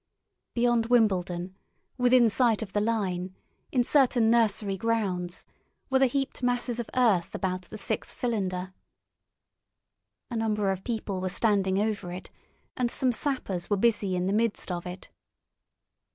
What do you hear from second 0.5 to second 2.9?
Beyond Wimbledon, within sight of the